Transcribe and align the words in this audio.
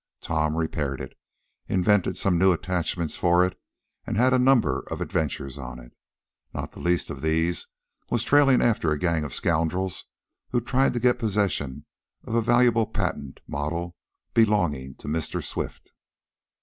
Tom 0.19 0.57
repaired 0.57 0.99
it, 0.99 1.15
invented 1.67 2.17
some 2.17 2.39
new 2.39 2.51
attachments 2.51 3.17
for 3.17 3.45
it, 3.45 3.55
and 4.07 4.17
had 4.17 4.33
a 4.33 4.39
number 4.39 4.79
of 4.89 4.99
adventures 4.99 5.59
on 5.59 5.77
it. 5.77 5.93
Not 6.55 6.71
the 6.71 6.79
least 6.79 7.11
of 7.11 7.21
these 7.21 7.67
was 8.09 8.23
trailing 8.23 8.63
after 8.63 8.91
a 8.91 8.97
gang 8.97 9.23
of 9.23 9.35
scoundrels 9.35 10.05
who 10.49 10.59
tried 10.59 10.93
to 10.93 10.99
get 10.99 11.19
possession 11.19 11.85
of 12.23 12.33
a 12.33 12.41
valuable 12.41 12.87
patent 12.87 13.41
model 13.45 13.95
belonging 14.33 14.95
to 14.95 15.07
Mr. 15.07 15.43
Swift. 15.43 15.91